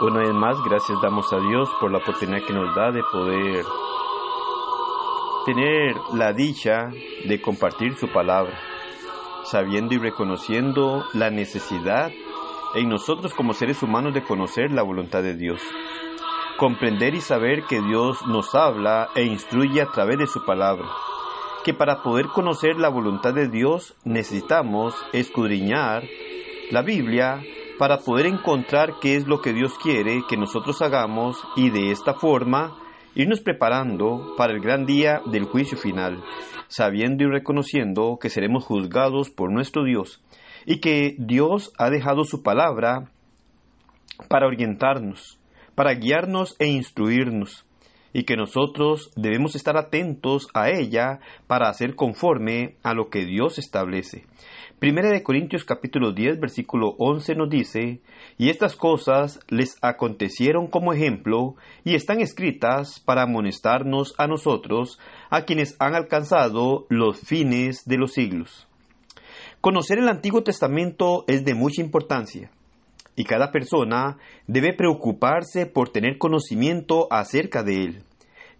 Una 0.00 0.20
vez 0.20 0.32
más, 0.32 0.56
gracias 0.62 0.96
damos 1.02 1.32
a 1.32 1.40
Dios 1.40 1.68
por 1.80 1.90
la 1.90 1.98
oportunidad 1.98 2.46
que 2.46 2.52
nos 2.52 2.72
da 2.72 2.92
de 2.92 3.02
poder 3.10 3.64
tener 5.44 5.96
la 6.14 6.32
dicha 6.32 6.90
de 7.26 7.40
compartir 7.40 7.96
su 7.96 8.06
palabra, 8.06 8.56
sabiendo 9.42 9.94
y 9.94 9.98
reconociendo 9.98 11.04
la 11.14 11.30
necesidad 11.30 12.12
en 12.76 12.88
nosotros 12.88 13.34
como 13.34 13.54
seres 13.54 13.82
humanos 13.82 14.14
de 14.14 14.22
conocer 14.22 14.70
la 14.70 14.84
voluntad 14.84 15.20
de 15.24 15.34
Dios. 15.34 15.60
Comprender 16.58 17.16
y 17.16 17.20
saber 17.20 17.64
que 17.64 17.80
Dios 17.82 18.24
nos 18.24 18.54
habla 18.54 19.08
e 19.16 19.24
instruye 19.24 19.82
a 19.82 19.90
través 19.90 20.18
de 20.18 20.28
su 20.28 20.44
palabra. 20.44 20.86
Que 21.64 21.74
para 21.74 22.04
poder 22.04 22.28
conocer 22.28 22.76
la 22.76 22.88
voluntad 22.88 23.34
de 23.34 23.48
Dios 23.48 23.96
necesitamos 24.04 24.94
escudriñar 25.12 26.04
la 26.70 26.82
Biblia 26.82 27.42
para 27.78 27.98
poder 27.98 28.26
encontrar 28.26 28.94
qué 29.00 29.16
es 29.16 29.26
lo 29.26 29.40
que 29.40 29.52
Dios 29.52 29.72
quiere 29.78 30.22
que 30.28 30.36
nosotros 30.36 30.82
hagamos 30.82 31.36
y 31.56 31.70
de 31.70 31.92
esta 31.92 32.14
forma 32.14 32.76
irnos 33.14 33.40
preparando 33.40 34.34
para 34.36 34.52
el 34.52 34.60
gran 34.60 34.84
día 34.84 35.20
del 35.30 35.44
juicio 35.44 35.78
final, 35.78 36.22
sabiendo 36.66 37.24
y 37.24 37.28
reconociendo 37.28 38.18
que 38.20 38.30
seremos 38.30 38.64
juzgados 38.64 39.30
por 39.30 39.52
nuestro 39.52 39.84
Dios 39.84 40.22
y 40.66 40.80
que 40.80 41.14
Dios 41.18 41.72
ha 41.78 41.90
dejado 41.90 42.24
su 42.24 42.42
palabra 42.42 43.10
para 44.28 44.46
orientarnos, 44.46 45.38
para 45.74 45.94
guiarnos 45.94 46.56
e 46.58 46.66
instruirnos, 46.66 47.64
y 48.12 48.24
que 48.24 48.36
nosotros 48.36 49.10
debemos 49.16 49.54
estar 49.54 49.76
atentos 49.76 50.48
a 50.54 50.70
ella 50.70 51.20
para 51.46 51.68
hacer 51.68 51.94
conforme 51.94 52.76
a 52.82 52.94
lo 52.94 53.10
que 53.10 53.24
Dios 53.24 53.58
establece. 53.58 54.24
Primera 54.78 55.10
de 55.10 55.22
Corintios 55.22 55.64
capítulo 55.64 56.12
10 56.12 56.38
versículo 56.38 56.94
11 56.98 57.34
nos 57.34 57.50
dice, 57.50 58.00
y 58.38 58.50
estas 58.50 58.76
cosas 58.76 59.40
les 59.48 59.76
acontecieron 59.82 60.68
como 60.68 60.92
ejemplo 60.92 61.56
y 61.84 61.94
están 61.94 62.20
escritas 62.20 63.00
para 63.00 63.22
amonestarnos 63.22 64.14
a 64.18 64.26
nosotros, 64.26 65.00
a 65.30 65.42
quienes 65.42 65.76
han 65.80 65.94
alcanzado 65.94 66.86
los 66.88 67.20
fines 67.20 67.84
de 67.86 67.96
los 67.96 68.12
siglos. 68.12 68.68
Conocer 69.60 69.98
el 69.98 70.08
Antiguo 70.08 70.44
Testamento 70.44 71.24
es 71.26 71.44
de 71.44 71.54
mucha 71.54 71.82
importancia 71.82 72.52
y 73.18 73.24
cada 73.24 73.50
persona 73.50 74.16
debe 74.46 74.72
preocuparse 74.72 75.66
por 75.66 75.88
tener 75.88 76.18
conocimiento 76.18 77.08
acerca 77.10 77.64
de 77.64 77.82
él, 77.82 78.02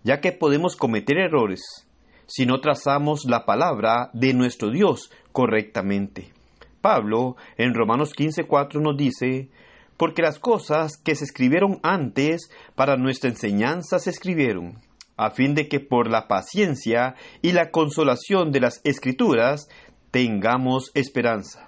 ya 0.03 0.21
que 0.21 0.33
podemos 0.33 0.75
cometer 0.75 1.17
errores 1.17 1.87
si 2.27 2.45
no 2.45 2.61
trazamos 2.61 3.25
la 3.25 3.47
palabra 3.47 4.11
de 4.15 4.35
nuestro 4.35 4.71
Dios 4.71 5.13
correctamente. 5.31 6.33
Pablo 6.81 7.37
en 7.57 7.73
Romanos 7.73 8.13
15:4 8.15 8.81
nos 8.81 8.97
dice, 8.97 9.49
porque 9.97 10.23
las 10.23 10.41
cosas 10.41 10.97
que 10.97 11.15
se 11.15 11.25
escribieron 11.25 11.79
antes 11.85 12.51
para 12.75 12.97
nuestra 12.97 13.31
enseñanza 13.31 14.01
se 14.01 14.11
escribieron, 14.11 14.79
a 15.17 15.31
fin 15.31 15.55
de 15.55 15.69
que 15.69 15.79
por 15.79 16.11
la 16.11 16.27
paciencia 16.27 17.15
y 17.43 17.53
la 17.53 17.71
consolación 17.71 18.51
de 18.51 18.61
las 18.61 18.81
escrituras 18.83 19.69
tengamos 20.11 20.91
esperanza. 20.95 21.68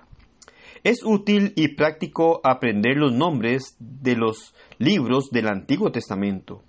Es 0.82 1.04
útil 1.04 1.52
y 1.56 1.68
práctico 1.68 2.40
aprender 2.42 2.96
los 2.96 3.12
nombres 3.12 3.76
de 3.78 4.16
los 4.16 4.54
libros 4.78 5.30
del 5.30 5.48
Antiguo 5.48 5.92
Testamento, 5.92 6.62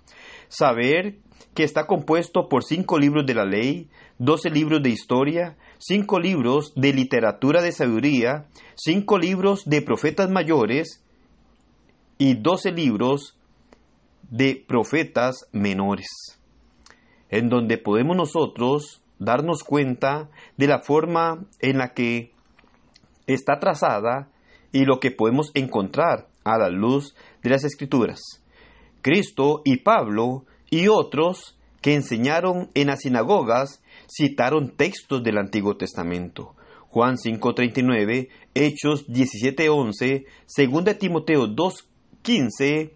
saber 0.48 1.16
que 1.54 1.64
está 1.64 1.86
compuesto 1.86 2.48
por 2.48 2.62
cinco 2.62 2.98
libros 2.98 3.24
de 3.24 3.34
la 3.34 3.46
ley, 3.46 3.88
doce 4.18 4.50
libros 4.50 4.82
de 4.82 4.90
historia, 4.90 5.56
cinco 5.78 6.20
libros 6.20 6.74
de 6.76 6.92
literatura 6.92 7.62
de 7.62 7.72
sabiduría, 7.72 8.46
cinco 8.74 9.18
libros 9.18 9.64
de 9.64 9.80
profetas 9.80 10.30
mayores 10.30 11.02
y 12.18 12.34
doce 12.34 12.70
libros 12.70 13.38
de 14.30 14.62
profetas 14.66 15.48
menores, 15.52 16.06
en 17.30 17.48
donde 17.48 17.78
podemos 17.78 18.16
nosotros 18.16 19.02
darnos 19.18 19.64
cuenta 19.64 20.28
de 20.58 20.66
la 20.66 20.80
forma 20.80 21.46
en 21.60 21.78
la 21.78 21.94
que 21.94 22.32
está 23.26 23.58
trazada 23.58 24.30
y 24.72 24.84
lo 24.84 25.00
que 25.00 25.10
podemos 25.10 25.50
encontrar 25.54 26.28
a 26.44 26.58
la 26.58 26.68
luz 26.68 27.14
de 27.42 27.50
las 27.50 27.64
escrituras. 27.64 28.20
Cristo 29.02 29.62
y 29.64 29.78
Pablo 29.78 30.44
y 30.70 30.88
otros 30.88 31.58
que 31.80 31.94
enseñaron 31.94 32.70
en 32.74 32.86
las 32.86 33.00
sinagogas 33.00 33.82
citaron 34.08 34.76
textos 34.76 35.22
del 35.22 35.38
Antiguo 35.38 35.76
Testamento. 35.76 36.54
Juan 36.88 37.16
5:39, 37.16 38.28
Hechos 38.54 39.06
17:11, 39.08 40.26
2 40.46 40.98
Timoteo 40.98 41.46
2:15 41.48 42.92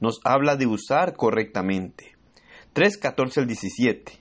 nos 0.00 0.20
habla 0.24 0.56
de 0.56 0.66
usar 0.66 1.14
correctamente. 1.14 2.16
3:14 2.74 3.40
al 3.40 3.46
17, 3.46 4.12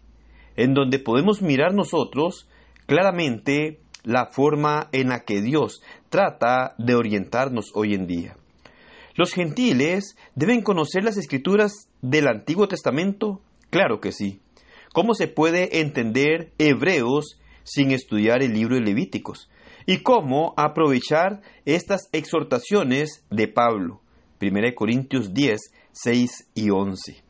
en 0.55 0.73
donde 0.73 1.00
podemos 1.00 1.41
mirar 1.41 1.73
nosotros 1.73 2.47
claramente 2.85 3.79
la 4.05 4.27
forma 4.27 4.88
en 4.91 5.09
la 5.09 5.25
que 5.25 5.41
Dios 5.41 5.81
trata 6.09 6.75
de 6.77 6.95
orientarnos 6.95 7.71
hoy 7.73 7.93
en 7.93 8.07
día. 8.07 8.38
¿Los 9.16 9.33
gentiles 9.33 10.16
deben 10.35 10.61
conocer 10.61 11.03
las 11.03 11.17
escrituras 11.17 11.89
del 12.01 12.27
Antiguo 12.27 12.67
Testamento? 12.67 13.41
Claro 13.69 13.99
que 13.99 14.11
sí. 14.11 14.41
¿Cómo 14.93 15.13
se 15.13 15.27
puede 15.27 15.81
entender 15.81 16.53
Hebreos 16.57 17.39
sin 17.63 17.91
estudiar 17.91 18.43
el 18.43 18.53
libro 18.53 18.75
de 18.75 18.81
Levíticos? 18.81 19.49
¿Y 19.85 20.03
cómo 20.03 20.53
aprovechar 20.57 21.41
estas 21.66 22.09
exhortaciones 22.11 23.25
de 23.29 23.47
Pablo? 23.47 24.01
1 24.41 24.75
Corintios 24.75 25.33
10, 25.33 25.59
6 25.91 26.49
y 26.55 26.69
11. 26.69 27.23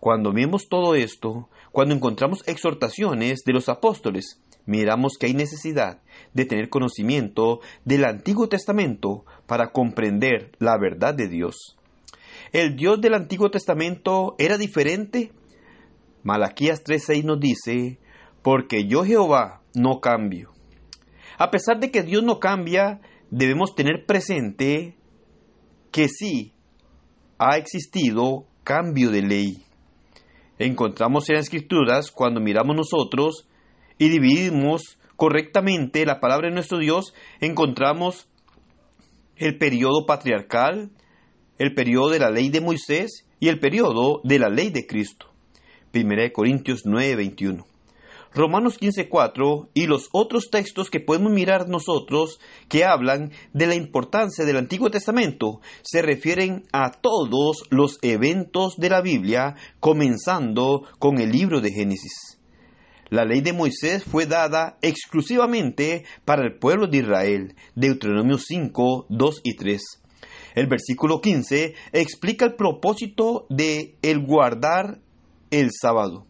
Cuando 0.00 0.32
vemos 0.32 0.68
todo 0.68 0.94
esto, 0.94 1.48
cuando 1.72 1.94
encontramos 1.94 2.46
exhortaciones 2.46 3.40
de 3.44 3.52
los 3.52 3.68
apóstoles, 3.68 4.40
miramos 4.68 5.16
que 5.18 5.26
hay 5.26 5.34
necesidad 5.34 6.02
de 6.34 6.44
tener 6.44 6.68
conocimiento 6.68 7.60
del 7.86 8.04
Antiguo 8.04 8.48
Testamento 8.48 9.24
para 9.46 9.72
comprender 9.72 10.52
la 10.58 10.76
verdad 10.78 11.14
de 11.14 11.26
Dios. 11.26 11.76
¿El 12.52 12.76
Dios 12.76 13.00
del 13.00 13.14
Antiguo 13.14 13.50
Testamento 13.50 14.34
era 14.38 14.58
diferente? 14.58 15.32
Malaquías 16.22 16.84
3:6 16.84 17.24
nos 17.24 17.40
dice, 17.40 17.98
porque 18.42 18.86
yo 18.86 19.04
Jehová 19.04 19.62
no 19.74 20.00
cambio. 20.00 20.52
A 21.38 21.50
pesar 21.50 21.80
de 21.80 21.90
que 21.90 22.02
Dios 22.02 22.22
no 22.22 22.38
cambia, 22.38 23.00
debemos 23.30 23.74
tener 23.74 24.04
presente 24.04 24.96
que 25.90 26.08
sí 26.08 26.52
ha 27.38 27.56
existido 27.56 28.44
cambio 28.64 29.10
de 29.10 29.22
ley. 29.22 29.64
Encontramos 30.58 31.26
en 31.30 31.36
las 31.36 31.46
escrituras, 31.46 32.10
cuando 32.10 32.40
miramos 32.40 32.76
nosotros, 32.76 33.48
y 33.98 34.08
dividimos 34.08 34.98
correctamente 35.16 36.06
la 36.06 36.20
palabra 36.20 36.48
de 36.48 36.54
nuestro 36.54 36.78
Dios, 36.78 37.12
encontramos 37.40 38.28
el 39.36 39.58
periodo 39.58 40.06
patriarcal, 40.06 40.90
el 41.58 41.74
periodo 41.74 42.10
de 42.10 42.20
la 42.20 42.30
ley 42.30 42.50
de 42.50 42.60
Moisés 42.60 43.26
y 43.40 43.48
el 43.48 43.58
periodo 43.58 44.20
de 44.24 44.38
la 44.38 44.48
ley 44.48 44.70
de 44.70 44.86
Cristo. 44.86 45.26
1 45.92 46.32
Corintios 46.32 46.82
9, 46.84 47.16
21. 47.16 47.66
Romanos 48.34 48.78
15:4 48.78 49.70
y 49.74 49.86
los 49.86 50.08
otros 50.12 50.50
textos 50.50 50.90
que 50.90 51.00
podemos 51.00 51.32
mirar 51.32 51.68
nosotros 51.68 52.38
que 52.68 52.84
hablan 52.84 53.32
de 53.52 53.66
la 53.66 53.74
importancia 53.74 54.44
del 54.44 54.58
Antiguo 54.58 54.90
Testamento 54.90 55.60
se 55.82 56.02
refieren 56.02 56.64
a 56.72 56.92
todos 56.92 57.64
los 57.70 57.98
eventos 58.02 58.76
de 58.76 58.90
la 58.90 59.00
Biblia, 59.00 59.56
comenzando 59.80 60.82
con 60.98 61.18
el 61.20 61.30
libro 61.30 61.60
de 61.60 61.72
Génesis. 61.72 62.37
La 63.10 63.24
ley 63.24 63.40
de 63.40 63.54
Moisés 63.54 64.04
fue 64.04 64.26
dada 64.26 64.76
exclusivamente 64.82 66.04
para 66.26 66.42
el 66.44 66.58
pueblo 66.58 66.86
de 66.86 66.98
Israel. 66.98 67.54
Deuteronomio 67.74 68.36
5, 68.36 69.06
2 69.08 69.40
y 69.44 69.56
3. 69.56 69.82
El 70.54 70.66
versículo 70.66 71.22
15 71.22 71.74
explica 71.92 72.44
el 72.44 72.54
propósito 72.54 73.46
de 73.48 73.96
el 74.02 74.26
guardar 74.26 75.00
el 75.50 75.70
sábado. 75.72 76.26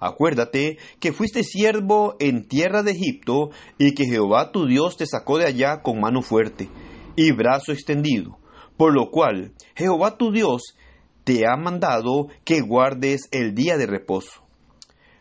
Acuérdate 0.00 0.78
que 0.98 1.12
fuiste 1.12 1.44
siervo 1.44 2.16
en 2.18 2.48
tierra 2.48 2.82
de 2.82 2.90
Egipto 2.90 3.50
y 3.78 3.94
que 3.94 4.06
Jehová 4.06 4.50
tu 4.50 4.66
Dios 4.66 4.96
te 4.96 5.06
sacó 5.06 5.38
de 5.38 5.46
allá 5.46 5.80
con 5.82 6.00
mano 6.00 6.22
fuerte 6.22 6.68
y 7.14 7.30
brazo 7.32 7.70
extendido, 7.72 8.38
por 8.76 8.92
lo 8.92 9.10
cual 9.10 9.52
Jehová 9.74 10.18
tu 10.18 10.32
Dios 10.32 10.76
te 11.22 11.46
ha 11.46 11.56
mandado 11.56 12.28
que 12.44 12.60
guardes 12.60 13.28
el 13.30 13.54
día 13.54 13.76
de 13.76 13.86
reposo. 13.86 14.45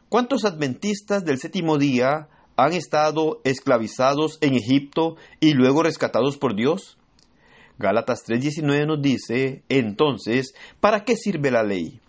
¿Cuántos 0.08 0.46
adventistas 0.46 1.26
del 1.26 1.40
séptimo 1.40 1.80
día 1.80 2.28
han 2.56 2.74
estado 2.74 3.42
esclavizados 3.44 4.38
en 4.40 4.54
Egipto 4.54 5.16
y 5.40 5.54
luego 5.54 5.82
rescatados 5.82 6.38
por 6.38 6.56
Dios? 6.56 6.98
Gálatas 7.80 8.24
3:19 8.24 8.86
nos 8.86 9.02
dice, 9.02 9.64
entonces, 9.68 10.54
¿para 10.80 11.04
qué 11.04 11.16
sirve 11.16 11.50
la 11.50 11.64
ley? 11.64 12.00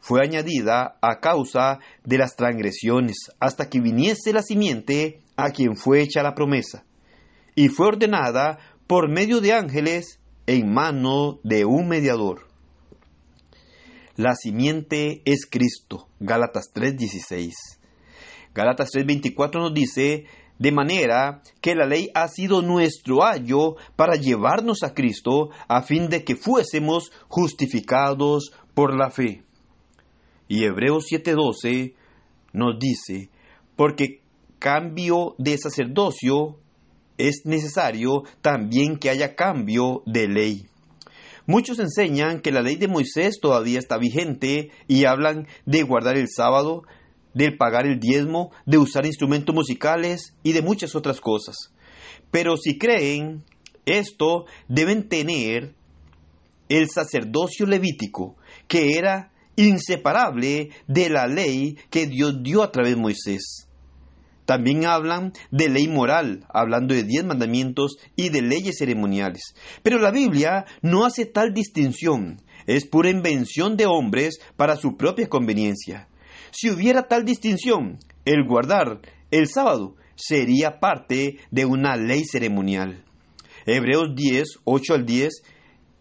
Fue 0.00 0.20
añadida 0.22 0.98
a 1.00 1.20
causa 1.20 1.78
de 2.04 2.18
las 2.18 2.36
transgresiones 2.36 3.30
hasta 3.40 3.70
que 3.70 3.80
viniese 3.80 4.34
la 4.34 4.42
simiente 4.42 5.22
a 5.34 5.50
quien 5.50 5.76
fue 5.76 6.02
hecha 6.02 6.22
la 6.22 6.34
promesa, 6.34 6.84
y 7.54 7.68
fue 7.68 7.86
ordenada 7.86 8.58
por 8.86 9.08
medio 9.08 9.40
de 9.40 9.54
ángeles 9.54 10.20
en 10.46 10.70
mano 10.70 11.40
de 11.42 11.64
un 11.64 11.88
mediador. 11.88 12.53
La 14.16 14.36
simiente 14.36 15.22
es 15.24 15.44
Cristo. 15.44 16.08
Gálatas 16.20 16.70
3:16. 16.72 17.52
Gálatas 18.54 18.90
3:24 18.92 19.60
nos 19.60 19.74
dice, 19.74 20.26
de 20.58 20.70
manera 20.70 21.42
que 21.60 21.74
la 21.74 21.84
ley 21.84 22.10
ha 22.14 22.28
sido 22.28 22.62
nuestro 22.62 23.24
ayo 23.24 23.74
para 23.96 24.14
llevarnos 24.14 24.84
a 24.84 24.94
Cristo 24.94 25.50
a 25.66 25.82
fin 25.82 26.08
de 26.08 26.22
que 26.22 26.36
fuésemos 26.36 27.10
justificados 27.26 28.52
por 28.72 28.96
la 28.96 29.10
fe. 29.10 29.42
Y 30.46 30.62
Hebreos 30.62 31.06
7:12 31.10 31.94
nos 32.52 32.78
dice, 32.78 33.30
porque 33.74 34.22
cambio 34.60 35.34
de 35.38 35.58
sacerdocio 35.58 36.60
es 37.18 37.42
necesario 37.44 38.22
también 38.42 38.96
que 38.96 39.10
haya 39.10 39.34
cambio 39.34 40.02
de 40.06 40.28
ley. 40.28 40.66
Muchos 41.46 41.78
enseñan 41.78 42.40
que 42.40 42.52
la 42.52 42.62
ley 42.62 42.76
de 42.76 42.88
Moisés 42.88 43.38
todavía 43.40 43.78
está 43.78 43.98
vigente 43.98 44.70
y 44.88 45.04
hablan 45.04 45.46
de 45.66 45.82
guardar 45.82 46.16
el 46.16 46.28
sábado, 46.28 46.84
de 47.34 47.52
pagar 47.52 47.86
el 47.86 48.00
diezmo, 48.00 48.50
de 48.64 48.78
usar 48.78 49.04
instrumentos 49.04 49.54
musicales 49.54 50.34
y 50.42 50.52
de 50.52 50.62
muchas 50.62 50.94
otras 50.94 51.20
cosas. 51.20 51.72
Pero 52.30 52.56
si 52.56 52.78
creen 52.78 53.44
esto, 53.84 54.46
deben 54.68 55.08
tener 55.08 55.74
el 56.70 56.88
sacerdocio 56.88 57.66
levítico, 57.66 58.36
que 58.66 58.96
era 58.96 59.32
inseparable 59.56 60.70
de 60.86 61.10
la 61.10 61.26
ley 61.26 61.76
que 61.90 62.06
Dios 62.06 62.42
dio 62.42 62.62
a 62.62 62.72
través 62.72 62.94
de 62.94 63.00
Moisés. 63.00 63.63
También 64.44 64.84
hablan 64.84 65.32
de 65.50 65.68
ley 65.68 65.88
moral, 65.88 66.44
hablando 66.50 66.94
de 66.94 67.04
diez 67.04 67.24
mandamientos 67.24 67.96
y 68.14 68.28
de 68.28 68.42
leyes 68.42 68.76
ceremoniales. 68.78 69.54
Pero 69.82 69.98
la 69.98 70.10
Biblia 70.10 70.66
no 70.82 71.06
hace 71.06 71.24
tal 71.24 71.54
distinción. 71.54 72.42
Es 72.66 72.86
pura 72.86 73.10
invención 73.10 73.76
de 73.76 73.86
hombres 73.86 74.38
para 74.56 74.76
su 74.76 74.96
propia 74.96 75.28
conveniencia. 75.28 76.08
Si 76.50 76.70
hubiera 76.70 77.08
tal 77.08 77.24
distinción, 77.24 77.98
el 78.24 78.46
guardar 78.46 79.00
el 79.30 79.48
sábado 79.48 79.96
sería 80.14 80.78
parte 80.78 81.38
de 81.50 81.64
una 81.64 81.96
ley 81.96 82.24
ceremonial. 82.24 83.02
Hebreos 83.66 84.14
10, 84.14 84.60
8 84.64 84.94
al 84.94 85.06
10, 85.06 85.42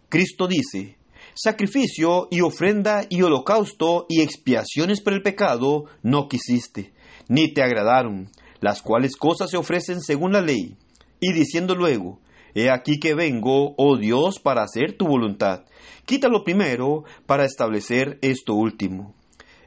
Cristo 0.09 0.47
dice, 0.47 0.97
Sacrificio 1.33 2.27
y 2.29 2.41
ofrenda 2.41 3.05
y 3.09 3.21
holocausto 3.23 4.05
y 4.09 4.21
expiaciones 4.21 5.01
por 5.01 5.13
el 5.13 5.23
pecado 5.23 5.85
no 6.03 6.27
quisiste 6.27 6.93
ni 7.33 7.51
te 7.51 7.63
agradaron, 7.63 8.29
las 8.61 8.83
cuales 8.83 9.15
cosas 9.15 9.49
se 9.49 9.57
ofrecen 9.57 10.01
según 10.01 10.33
la 10.33 10.41
ley, 10.41 10.77
y 11.19 11.33
diciendo 11.33 11.73
luego, 11.73 12.19
He 12.53 12.69
aquí 12.69 12.99
que 12.99 13.15
vengo, 13.15 13.73
oh 13.75 13.97
Dios, 13.97 14.37
para 14.37 14.61
hacer 14.61 14.95
tu 14.95 15.07
voluntad. 15.07 15.63
Quítalo 16.05 16.43
primero 16.43 17.05
para 17.25 17.45
establecer 17.45 18.19
esto 18.21 18.53
último. 18.53 19.15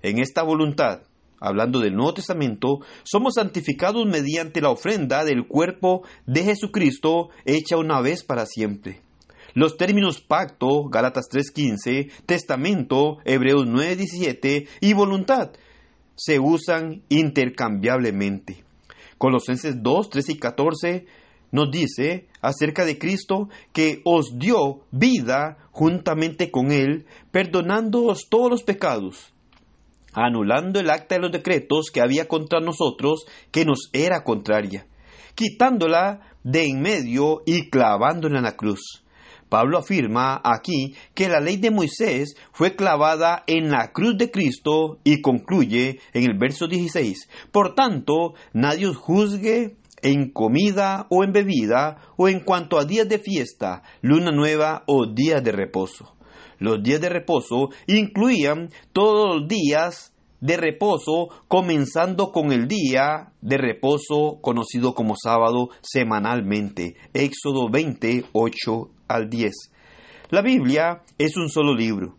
En 0.03 0.21
esta 0.21 0.45
voluntad, 0.45 1.01
hablando 1.41 1.81
del 1.81 1.97
Nuevo 1.97 2.15
Testamento, 2.15 2.79
somos 3.03 3.35
santificados 3.35 4.07
mediante 4.07 4.61
la 4.61 4.71
ofrenda 4.71 5.25
del 5.25 5.49
cuerpo 5.49 6.05
de 6.25 6.45
Jesucristo 6.45 7.31
hecha 7.45 7.77
una 7.77 8.01
vez 8.01 8.23
para 8.23 8.47
siempre. 8.47 9.01
Los 9.55 9.77
términos 9.77 10.21
pacto, 10.21 10.85
Gálatas 10.85 11.25
3.15, 11.33 12.13
testamento, 12.27 13.17
Hebreos 13.25 13.67
9.17 13.67 14.69
y 14.81 14.93
voluntad 14.93 15.51
se 16.17 16.41
usan 16.41 17.03
intercambiablemente. 17.09 18.65
Colosenses 19.19 19.83
2, 19.83 20.11
13 20.11 20.33
y 20.33 20.39
14 20.39 21.07
nos 21.53 21.71
dice 21.71 22.27
acerca 22.41 22.85
de 22.85 22.99
Cristo 22.99 23.49
que 23.73 24.01
os 24.05 24.39
dio 24.39 24.81
vida 24.91 25.59
juntamente 25.71 26.51
con 26.51 26.73
Él, 26.73 27.07
perdonándoos 27.31 28.29
todos 28.29 28.51
los 28.51 28.63
pecados, 28.63 29.33
anulando 30.13 30.81
el 30.81 30.91
acta 30.91 31.15
de 31.15 31.21
los 31.21 31.33
decretos 31.33 31.91
que 31.93 32.01
había 32.01 32.27
contra 32.27 32.61
nosotros, 32.61 33.27
que 33.53 33.65
nos 33.65 33.91
era 33.93 34.25
contraria, 34.25 34.87
quitándola 35.35 36.21
de 36.43 36.65
en 36.65 36.81
medio 36.81 37.43
y 37.47 37.71
clavándola 37.71 38.39
en 38.39 38.45
la 38.45 38.57
cruz 38.57 39.06
Pablo 39.49 39.79
afirma 39.79 40.41
aquí 40.43 40.95
que 41.15 41.29
la 41.29 41.41
ley 41.41 41.57
de 41.57 41.71
Moisés 41.71 42.37
fue 42.53 42.75
clavada 42.75 43.45
en 43.47 43.71
la 43.71 43.93
cruz 43.93 44.17
de 44.19 44.31
Cristo 44.31 44.99
y 45.05 45.21
concluye 45.21 46.01
en 46.13 46.25
el 46.25 46.37
verso 46.37 46.67
16. 46.67 47.29
Por 47.53 47.75
tanto, 47.75 48.35
nadie 48.53 48.89
os 48.89 48.97
juzgue 48.97 49.77
en 50.03 50.31
comida 50.31 51.07
o 51.11 51.25
en 51.25 51.33
bebida 51.33 51.99
o 52.17 52.29
en 52.29 52.41
cuanto 52.41 52.79
a 52.79 52.85
días 52.85 53.09
de 53.09 53.19
fiesta, 53.19 53.83
luna 54.03 54.31
nueva 54.31 54.85
o 54.87 55.07
días 55.07 55.43
de 55.43 55.53
reposo. 55.53 56.17
Los 56.59 56.83
días 56.83 57.01
de 57.01 57.09
reposo 57.09 57.71
incluían 57.87 58.71
todos 58.93 59.37
los 59.37 59.49
días 59.49 60.13
de 60.41 60.57
reposo, 60.57 61.29
comenzando 61.49 62.31
con 62.31 62.53
el 62.53 62.69
día 62.69 63.33
de 63.41 63.59
reposo 63.59 64.39
conocido 64.41 64.95
como 64.95 65.15
sábado 65.17 65.71
semanalmente. 65.83 66.97
Éxodo 67.15 67.69
28 67.71 68.91
al 69.09 69.29
10. 69.29 69.53
La 70.31 70.43
Biblia 70.43 71.03
es 71.19 71.37
un 71.37 71.49
solo 71.49 71.75
libro. 71.75 72.17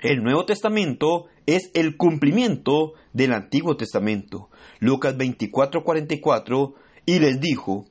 El 0.00 0.22
Nuevo 0.22 0.44
Testamento 0.44 1.26
es 1.46 1.70
el 1.74 1.96
cumplimiento 1.96 2.92
del 3.12 3.32
Antiguo 3.32 3.76
Testamento. 3.76 4.48
Lucas 4.78 5.16
24, 5.16 5.82
44, 5.82 6.74
y 7.06 7.18
les 7.18 7.40
dijo, 7.40 7.86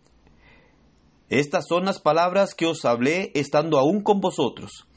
Estas 1.30 1.65
son 1.68 1.83
las 1.86 2.00
palabras 2.00 2.54
que 2.54 2.65
os 2.65 2.86
hablé 2.86 3.31
estando 3.33 3.77
aún 3.77 4.01
con 4.01 4.21
vosotros, 4.21 4.88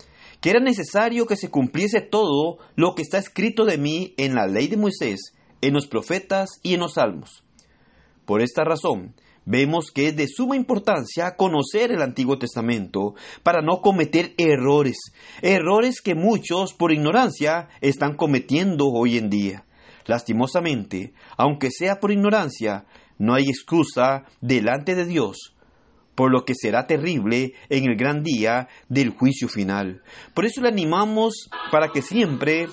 que 0.41 0.51
era 0.51 0.61
necesario 0.61 1.27
que 1.27 1.37
se 1.37 1.51
cumpliese 1.51 2.01
todo 2.01 2.59
lo 2.77 2.95
que 2.95 3.03
está 3.03 3.19
escrito 3.19 3.65
de 3.65 3.79
mí 3.79 4.15
en 4.17 4.35
la 4.35 4.47
ley 4.47 4.69
de 4.69 4.77
Moisés, 4.77 5.33
en 5.61 5.75
los 5.75 5.89
profetas 5.89 6.61
y 6.63 6.75
en 6.75 6.81
los 6.81 6.95
salmos. 6.95 7.43
Por 8.25 8.43
esta 8.43 8.63
razón, 8.63 9.15
vemos 9.51 9.91
que 9.91 10.07
es 10.07 10.17
de 10.17 10.29
suma 10.29 10.55
importancia 10.55 11.35
conocer 11.37 11.91
el 11.91 12.03
Antiguo 12.03 12.39
Testamento 12.39 13.15
para 13.43 13.63
no 13.63 13.81
cometer 13.81 14.33
errores, 14.39 15.13
errores 15.43 16.01
que 16.01 16.15
muchos 16.15 16.73
por 16.73 16.93
ignorancia 16.93 17.69
están 17.81 18.17
cometiendo 18.17 18.87
hoy 18.87 19.19
en 19.19 19.29
día. 19.29 19.65
Lastimosamente, 20.07 21.13
aunque 21.37 21.71
sea 21.71 21.99
por 21.99 22.13
ignorancia, 22.13 22.87
no 23.19 23.35
hay 23.35 23.49
excusa 23.49 24.25
delante 24.41 24.95
de 24.95 25.05
Dios, 25.05 25.57
por 26.15 26.31
lo 26.31 26.45
que 26.45 26.55
será 26.55 26.87
terrible 26.87 27.55
en 27.69 27.91
el 27.91 27.97
gran 27.97 28.23
día 28.23 28.69
del 28.89 29.11
juicio 29.11 29.49
final. 29.49 30.03
Por 30.33 30.47
eso 30.47 30.61
le 30.61 30.69
animamos 30.69 31.51
para 31.73 31.89
que 31.89 32.03
siempre 32.03 32.69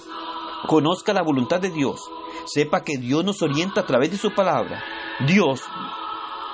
conozca 0.68 1.12
la 1.12 1.24
voluntad 1.24 1.60
de 1.60 1.72
Dios, 1.72 2.00
sepa 2.46 2.84
que 2.84 2.98
Dios 2.98 3.26
nos 3.26 3.42
orienta 3.42 3.82
a 3.82 3.86
través 3.86 4.12
de 4.12 4.18
su 4.18 4.34
palabra. 4.34 4.84
Dios 5.28 5.64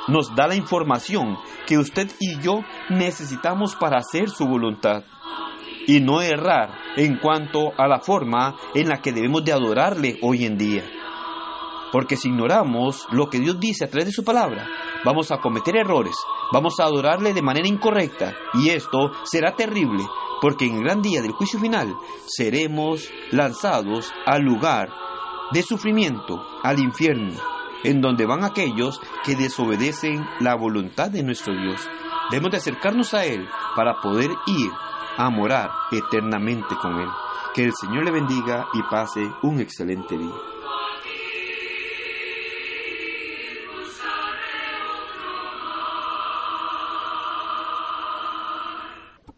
nos 0.07 0.35
da 0.35 0.47
la 0.47 0.55
información 0.55 1.37
que 1.65 1.77
usted 1.77 2.11
y 2.19 2.39
yo 2.39 2.61
necesitamos 2.89 3.75
para 3.75 3.97
hacer 3.97 4.29
su 4.29 4.45
voluntad 4.45 5.03
y 5.87 5.99
no 5.99 6.21
errar 6.21 6.71
en 6.95 7.17
cuanto 7.17 7.71
a 7.77 7.87
la 7.87 7.99
forma 7.99 8.55
en 8.73 8.89
la 8.89 9.01
que 9.01 9.11
debemos 9.11 9.43
de 9.43 9.53
adorarle 9.53 10.17
hoy 10.21 10.45
en 10.45 10.57
día. 10.57 10.83
Porque 11.91 12.15
si 12.15 12.29
ignoramos 12.29 13.05
lo 13.11 13.29
que 13.29 13.39
Dios 13.39 13.59
dice 13.59 13.85
a 13.85 13.89
través 13.89 14.07
de 14.07 14.13
su 14.13 14.23
palabra, 14.23 14.67
vamos 15.05 15.31
a 15.31 15.37
cometer 15.37 15.77
errores, 15.77 16.15
vamos 16.51 16.79
a 16.79 16.85
adorarle 16.85 17.33
de 17.33 17.41
manera 17.41 17.67
incorrecta 17.67 18.33
y 18.53 18.69
esto 18.69 19.11
será 19.23 19.55
terrible 19.55 20.03
porque 20.41 20.65
en 20.65 20.75
el 20.75 20.83
gran 20.83 21.01
día 21.01 21.21
del 21.21 21.31
juicio 21.31 21.59
final 21.59 21.95
seremos 22.25 23.09
lanzados 23.31 24.11
al 24.25 24.41
lugar 24.41 24.89
de 25.53 25.61
sufrimiento, 25.61 26.43
al 26.63 26.79
infierno, 26.79 27.39
en 27.83 28.01
donde 28.01 28.25
van 28.25 28.43
aquellos 28.43 28.99
que 29.23 29.35
desobedecen 29.35 30.25
la 30.39 30.55
voluntad 30.55 31.09
de 31.09 31.23
nuestro 31.23 31.53
Dios. 31.53 31.87
Debemos 32.31 32.51
de 32.51 32.57
acercarnos 32.57 33.13
a 33.13 33.25
Él 33.25 33.47
para 33.75 33.99
poder 34.01 34.29
ir 34.47 34.71
a 35.17 35.29
morar 35.29 35.69
eternamente 35.91 36.75
con 36.81 36.99
Él. 36.99 37.09
Que 37.53 37.65
el 37.65 37.73
Señor 37.73 38.05
le 38.05 38.11
bendiga 38.11 38.67
y 38.73 38.81
pase 38.89 39.21
un 39.43 39.59
excelente 39.59 40.17
día. 40.17 40.52